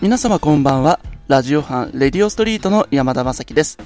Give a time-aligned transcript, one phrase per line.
[0.00, 0.98] 皆様こんばんは。
[1.28, 3.76] ラジオ班レディオストリートの山田正樹です。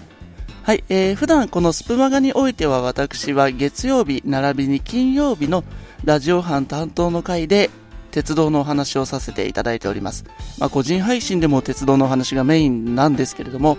[0.63, 5.65] はい、えー、普段このスプマガにおいては私は月曜日並びに金曜日の
[6.05, 7.69] ラジオ班担当の回で
[8.13, 10.25] 鉄道のお話をさせていただいております。
[10.61, 13.77] まあ、個人配信でも鉄道のお話がメインなんですけれども、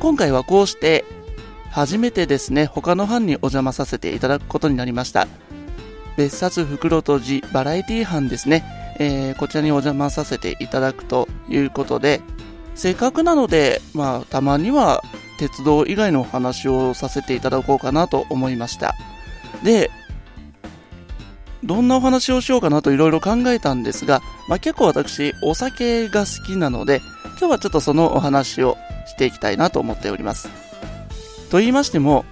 [0.00, 1.04] 今回はこうして
[1.70, 5.28] 初めてですね、他の班にお邪魔させていただくことになりました。
[6.16, 12.20] 別冊袋とじバラエティ班ですね、えー、こちらにお邪魔させていただくということで、
[12.74, 15.02] せっかくなので、まあ、たまには
[15.38, 18.94] 鉄道以外のお話をさせていただこうかなと思いました。
[19.62, 19.90] で、
[21.64, 27.00] どんなお話をしようかなといろいろ考えたんですが、まあ、結構私、お酒が好きなので、
[27.38, 30.48] 今日はちょっとそのお話をしていきたいなと思っております。
[31.50, 32.24] と言いましても、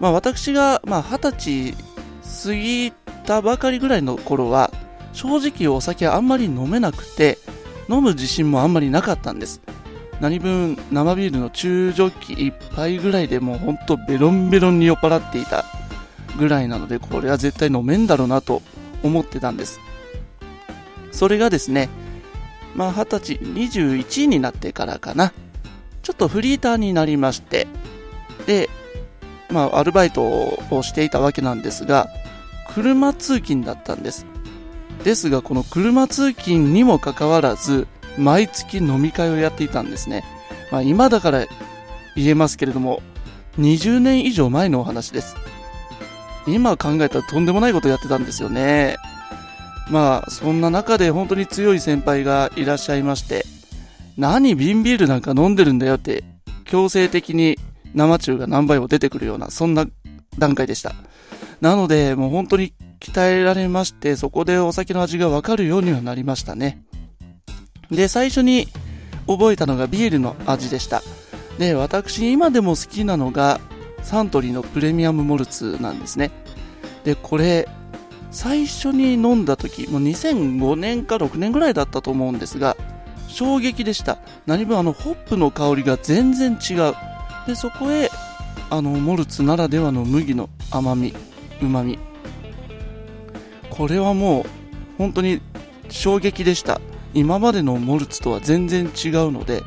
[0.00, 1.74] まあ、私が、まあ、20歳
[2.44, 2.92] 過ぎ
[3.26, 4.70] たばかりぐらいの頃は、
[5.14, 7.38] 正直お酒あんまり飲めなくて、
[7.88, 9.62] 飲む自信もあんまりなかったんです。
[10.20, 15.64] 何分生ビールの中ジョッキ1杯ぐらいでもうほんとベロンベロンに酔っ払っていた
[16.38, 18.62] ぐらいなので、これは絶対飲めんだろうなと
[19.02, 19.80] 思ってたんです。
[21.12, 21.88] それがですね、
[22.74, 25.32] まあ20歳、21になってからかな、
[26.02, 27.68] ちょっとフリーターになりまして、
[28.46, 28.68] で、
[29.50, 32.08] まあアルバイトをしていたわけなんですが、
[32.74, 34.26] 車通勤だったんです。
[35.04, 37.86] ですが、この車通勤にもかかわらず、
[38.18, 40.24] 毎月飲み会をやっていたんですね。
[40.72, 41.44] まあ、今だから
[42.16, 43.02] 言えますけれども、
[43.58, 45.36] 20年以上前のお話です。
[46.46, 48.96] 今考えたらとんでもないことやってたんですよね。
[49.90, 53.44] まあ、そんな中で本当に強い先輩がいらっしゃいまして、
[54.16, 56.24] 何瓶ビールなんか飲んでるんだよって、
[56.64, 57.58] 強制的に
[57.94, 59.86] 生中が何倍も出てくるような、そんな
[60.38, 60.94] 段階でした。
[61.60, 62.72] なので、もう本当に
[63.04, 66.82] 鍛えられまして、そこでお酒の味がわかるようにはなりましたね。
[67.90, 68.66] で、最初に
[69.26, 71.02] 覚えたのがビールの味でした。
[71.58, 73.60] で、私今でも好きなのが
[74.02, 76.30] サントリーのプレミアムモルツなんですね。
[77.04, 77.68] で、これ、
[78.30, 82.74] 最初に飲んだ時、もう2005年か6年ぐらいだったと思うんですが、
[83.28, 84.18] 衝撃でした。
[84.46, 86.94] 何分あの、ホップの香りが全然違う。
[87.46, 88.10] で、そこへ、
[88.70, 91.14] あの、モルツならではの麦の甘み、
[91.60, 91.98] 旨み、
[93.76, 94.44] これはもう
[94.98, 95.40] 本当に
[95.90, 96.80] 衝撃でした。
[97.12, 99.64] 今までのモルツとは全然違うので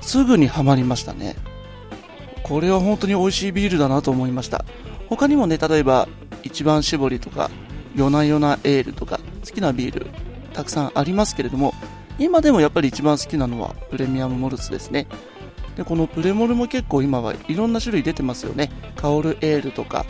[0.00, 1.34] すぐにはまりましたね。
[2.44, 4.64] これは本当に美味しいビールだなと思いました。
[5.08, 6.08] 他にもね例えば
[6.44, 7.50] 一番搾りとか
[7.96, 10.06] 夜な夜なエールとか好きなビール
[10.52, 11.74] たくさんありますけれども
[12.20, 15.08] 今でもやっぱり一番好きなのはプレミアムモルツですね。
[15.76, 18.70] でこのプレモルも結構今はいろんな種類出てますよね。
[18.94, 20.06] 香るエールとか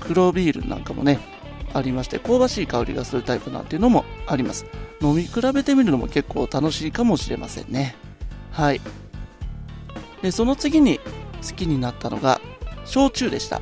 [0.00, 1.31] 黒ビールなんかもね
[1.74, 4.66] ありまして香ばしい香りがするタイプなんていうのもあります。
[5.00, 7.96] 飲み比べてみるのも結構楽しいかもしれませんね。
[8.50, 8.80] はい。
[10.22, 12.40] でその次に好きになったのが
[12.84, 13.60] 焼酎でした。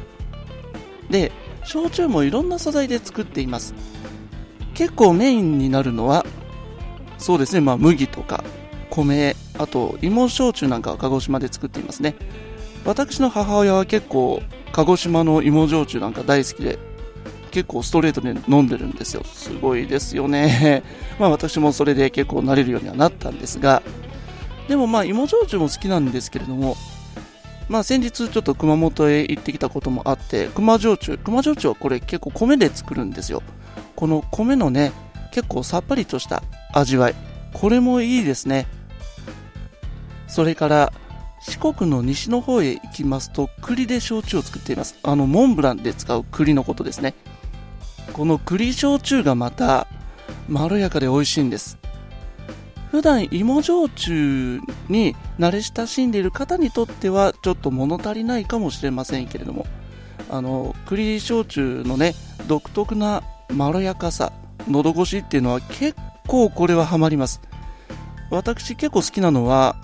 [1.08, 1.32] で
[1.64, 3.74] 焼酎もいろんな素材で作っています。
[4.74, 6.24] 結構メインになるのは
[7.18, 8.42] そうですねまあ麦とか
[8.88, 12.16] 米あと芋焼酎なんかは鹿児島で作っていますね。
[12.84, 16.78] 私の母親は結構鹿児島の芋焼酎なんか大好きで
[17.50, 19.22] 結構ストレートで飲んでるんですよ。
[19.24, 20.82] すごいですよね。
[21.18, 23.82] まあ私もそれで結構慣れるようにはなったんですが、
[24.68, 26.76] でもまあ芋焼酎も好きなんですけれども、
[27.68, 33.42] まあ先日ちょっと熊本へ行ってきたこともあって、熊焼酎、熊焼酎はこれ結構米で作るんですよ。
[33.96, 34.92] この米のね、
[35.32, 37.14] 結構さっぱりとした味わい。
[37.52, 38.66] これもいいですね。
[40.26, 40.92] それから、
[41.40, 44.96] 四国の西の方へ行きますと、栗で焼酎を作っています。
[45.02, 47.14] あの、モンブランで使う栗のことですね。
[48.12, 49.86] この栗焼酎がまた
[50.48, 51.78] まろやかで美味しいんです。
[52.90, 59.64] 普段芋焼酎に慣れ親しんでいる方にとってはちょっと物足りないかもしれませんけれども
[60.28, 62.14] あの栗焼酎のね
[62.48, 64.32] 独特なまろやかさ
[64.68, 65.94] 喉越しっていうのは結
[66.26, 67.40] 構これはハマります。
[68.30, 69.76] 私結構好きなのは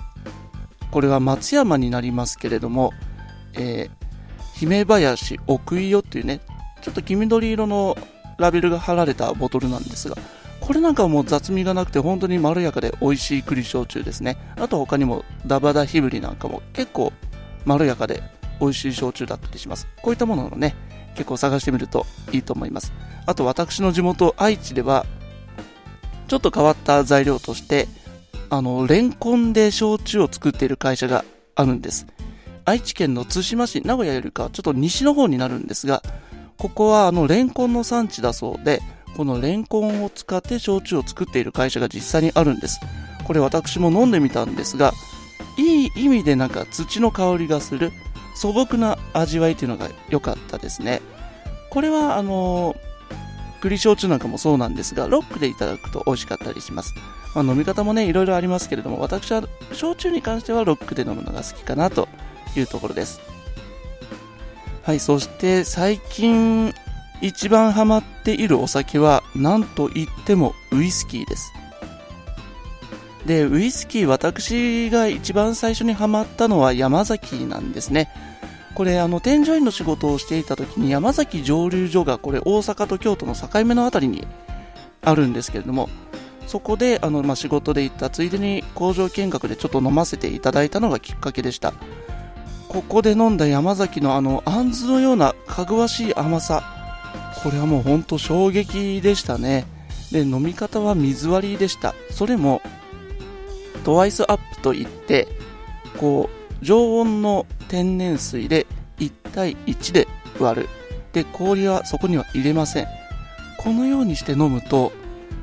[0.90, 2.92] これは松山になりますけれども、
[3.54, 6.40] えー、姫林奥伊予っていうね
[6.80, 7.96] ちょっと黄緑色の
[8.38, 10.16] ラベルが貼られたボトルなんですが、
[10.60, 14.36] これなんかもう雑味がなくて本当にまろやかで美味しい栗焼酎ですね。
[14.56, 17.12] あと他にもダバダヒブリなんかも結構
[17.64, 18.22] まろやかで
[18.60, 19.86] 美味しい焼酎だったりします。
[20.02, 20.74] こういったものをね、
[21.14, 22.92] 結構探してみるといいと思います。
[23.26, 25.06] あと私の地元愛知では、
[26.28, 27.88] ちょっと変わった材料として、
[28.50, 31.24] あの、レンコンで焼酎を作っている会社が
[31.54, 32.06] あるんです。
[32.64, 36.02] 愛知県の津島市、名古屋よりかちょっと西の方になるんですが、
[36.58, 38.82] ここはあのレンコンの産地だそうで、
[39.16, 42.80] このレンコンを使って焼酎を作っている会社が実際にあるんです。
[43.24, 44.92] これ私も飲んでみたんですが、
[45.58, 47.92] いい意味でなんか土の香りがする
[48.34, 51.00] 素朴な味わいというのが良かったですね。
[51.70, 52.76] これはあのー、
[53.62, 56.94] 栗焼酎なんかもそうなんですが、ロックでいただくと美味しかったりします。
[57.34, 59.42] まあ、飲み方もね、いろいろありますけれども、私は
[59.72, 62.08] 焼酎に関してはロックで飲むのが好きかなと
[62.56, 63.20] いうところです。
[64.86, 66.72] はい、そして最近
[67.20, 71.52] 一番ハマっているお酒は何と言ってもウイスキーです。
[73.26, 78.12] で、ウイスキー私が一番最初にハマったのは山崎なんですね。
[78.76, 84.28] これあの添乗員の仕事をしていた時に山崎蒸留所がこれ大阪と京都の境目の辺りに
[85.02, 85.88] あるんですけれども
[86.46, 91.72] そこであの、まあ、仕事で行ったついでに工場見学でちょっと飲ませていただいたのがきっかけでした
[92.68, 96.62] ここで飲んだ山崎のあのあんずのようなかぐわしい甘さ。
[97.42, 99.66] これはもうほんと衝撃でしたね。
[100.10, 101.94] で飲み方は水割りでした。
[102.10, 102.60] それも
[103.84, 105.28] トワイスアップといって
[105.98, 108.66] こう常温の天然水で
[108.98, 110.08] 1対1で
[110.38, 110.68] 割る。
[111.12, 112.86] で氷はそこには入れません。
[113.58, 114.92] このようにして飲むと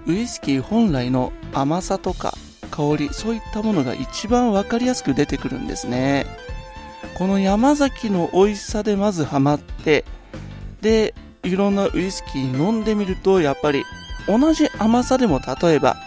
[0.06, 2.34] ウイスキー本来の甘さとか
[2.70, 6.26] 香りそういったものが一番分かりやすく出てくるんですね。
[7.16, 10.06] この山崎の美味しさでまずハマって
[10.82, 11.14] で
[11.44, 13.84] いろんなウイスキー飲んでみるとやっぱり
[14.28, 15.98] 同じ甘さでも例えば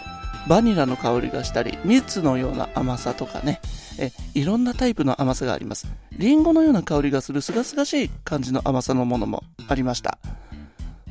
[0.47, 3.61] バニラの香りがしたり蜜のような甘さとかね
[3.99, 5.87] えいろんなタイプの甘さがあります。
[6.11, 10.19] リンゴのような香りがするすがすがしい感じの甘さのものもありました。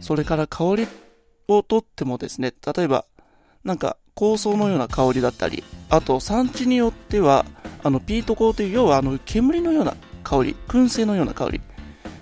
[0.00, 0.88] それから香り
[1.48, 3.04] をとってもですね、例えば、
[3.64, 7.44] なんか香草のような香りだったり、あと産地によっては、
[7.86, 11.60] あのピート香という要はあの煙のような香り、燻製のような香り、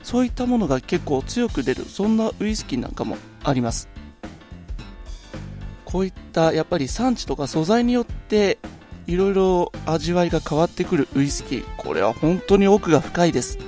[0.02, 3.88] そういったものが結構強く出る、そんなウイスキーなんかもあります。
[5.86, 8.58] こういったやっぱり産地とか素材によって
[9.06, 11.64] いろいろ味わいが変わってくるウイスキー。
[11.78, 13.58] これは本当に奥が深いです。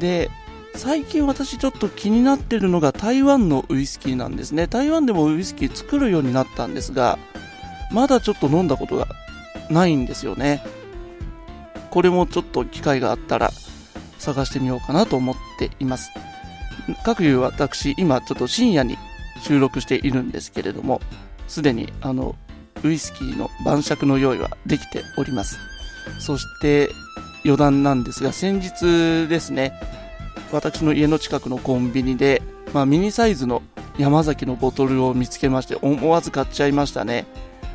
[0.00, 0.30] で
[0.74, 4.66] 最近私ちょっと気になってるのが台湾のウイスキーなんですね。
[4.66, 7.20] 台湾でもウイスキー作るようになったんですが
[7.92, 9.06] まだちょっと飲んだことが
[9.70, 10.64] ないんですよね。
[11.94, 13.50] これもちょっと機会があったら
[14.18, 16.10] 探してみようかなと思っています
[17.04, 18.98] 各いう私今ちょっと深夜に
[19.40, 21.00] 収録しているんですけれども
[21.48, 22.34] すでにあの
[22.84, 25.58] ウイスキーの晩酌の用意はできております。
[26.18, 26.90] そして
[27.44, 29.72] 余談なんですが、先日ですね、
[30.52, 32.42] 私の家の近くのコンビニで、
[32.72, 33.62] まあ、ミニサイズの
[33.98, 37.26] 山崎のボトルを見つけまして、思わず買っちゃいましたね。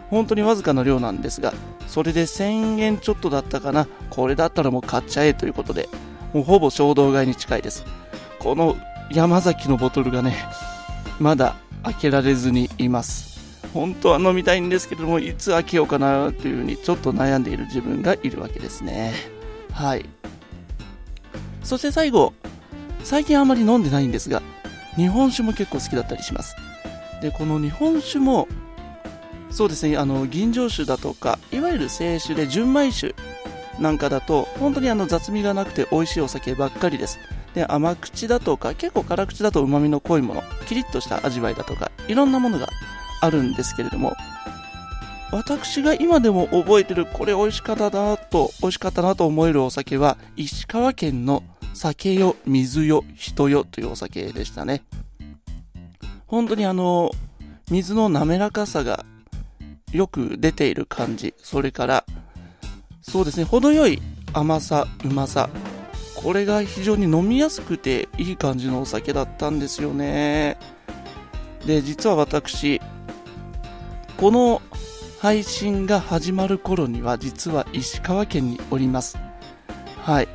[0.10, 1.54] 本当にわずかな量なんですが、
[1.88, 5.90] それで1000円ちょっとだったかな、これだったらもう買っちゃえということで、
[6.34, 7.86] もうほぼ衝動買いに近いです。
[8.40, 8.76] この
[9.12, 10.36] 山崎のボトルがね、
[11.20, 13.40] まだ開けられずにいます。
[13.74, 19.14] 本当は飲みたいんですけども、いつ開けようかなというふうにちょっと悩んでいる自分がいるわけですね。
[19.74, 20.06] はい。
[21.64, 22.34] そして最後、
[23.04, 24.42] 最近あまり飲んでないんですが、
[24.96, 26.56] 日本酒も結構好きだったりします。
[27.22, 28.48] で、この日本酒も、
[29.50, 33.16] そうですね、あの、吟醸酒だとか、いわゆる清酒で純米酒
[33.80, 37.20] なんかだと、本当にあの雑味がなくて美味しいお酒ばっかりです。
[37.56, 42.68] で、甘口だとか、結構辛口だと旨味の濃いもの、キリッとした味わいだとか、いろんなものが
[43.22, 44.16] あるんですけれども、
[45.32, 51.44] 私が今でも覚えてるこれ美味しかったなと、美味しかったなと思えるお酒は、石川県の
[51.74, 54.84] 酒よ、水よ、人よというお酒でしたね。
[56.28, 57.12] 本当にあの、
[57.70, 59.06] 水の滑らかさが
[59.92, 61.34] よく出ている感じ。
[61.38, 62.06] それから、
[63.02, 64.02] そうですね、程よい
[64.34, 65.50] 甘さ、うまさ。
[66.16, 70.58] これが非常に飲みやすくていい感じのお酒だったんですよね。
[71.66, 72.82] で、実は私、
[74.18, 74.62] この
[75.20, 79.18] 配信が始まる頃には実は石川県におります。
[80.04, 80.28] はい。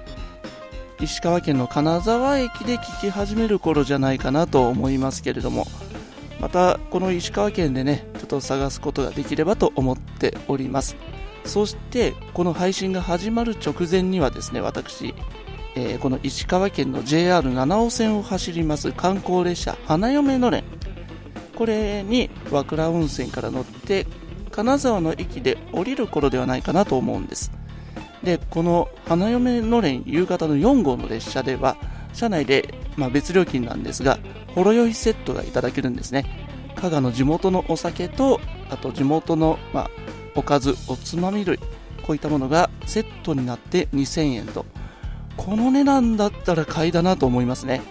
[1.01, 5.67] 石川県の金沢駅で聞き始める頃じゃないかなと思いますけれども、
[6.45, 10.95] またこの石川県でね、ちょっと探すことができればと思っております。
[11.47, 15.15] そして、この配信が始まる直前にはですね、私、
[15.75, 20.65] えー、この石川県の JR7 号線を走ります観光列車花嫁のれん
[21.57, 24.07] これに和倉温泉から乗って
[24.53, 27.51] 金沢の駅で降りる頃ではないかなと思うんです
[28.23, 31.77] でこの花嫁のれん夕方の4号の列車では
[32.15, 34.19] 車内で、まあ、別料金なんですが
[34.55, 36.49] ほろ酔いセットがいただけるんですね。
[36.77, 39.91] 加賀の地元のお酒とあと地元の、まあ、
[40.35, 41.59] おかずおつまみ類
[42.03, 44.67] こういったものがセットになって2000円と。
[45.37, 47.83] この値段だったら買いだなと思いますね。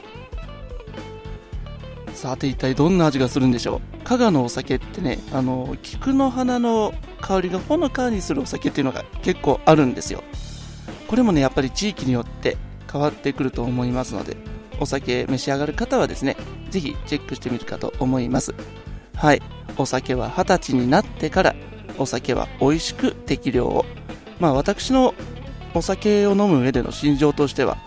[2.13, 4.03] さて一体どんな味がするんでしょう？
[4.05, 10.23] 加賀のお酒ってねあの菊の花の香りがほのかにするお酒っていうのが結構あるんですよ。
[11.07, 12.57] これもねやっぱり地域によって
[12.91, 14.37] 変わってくると思いますので
[14.79, 16.35] お酒召し上がる方はですね
[16.69, 18.53] ぜひチェックしてみるかと思います。
[19.15, 19.41] はい。
[19.77, 21.55] お酒は二十歳になってから
[21.97, 23.85] お酒は美味しく適量を。
[24.39, 25.13] まあ私の
[25.73, 27.77] お酒を飲む上での心情としては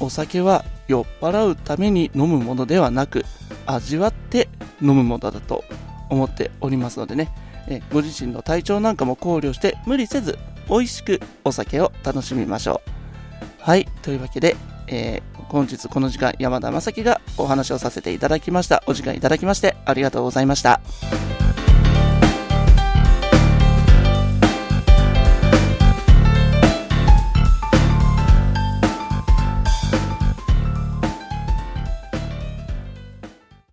[0.00, 3.24] お酒は酔っ払うために飲むものではなく
[3.66, 4.48] 味わって
[4.80, 5.64] 飲むものだと
[6.10, 7.32] 思っておりますのでね。
[7.66, 12.90] えご自身の体調なんかも考慮して無理せず美味しくお酒を楽しみましょう。
[13.58, 13.86] はい。
[14.02, 18.82] というわけで、えー、本日この時間山田正樹がお話をさせていただきました。
[18.86, 20.80] お時間いただきましてありがとうございました。